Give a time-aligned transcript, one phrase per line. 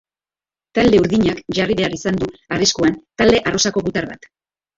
[0.77, 4.29] Talde urdinak jarri behar izan du arriskuan talde arrosako gutar bat.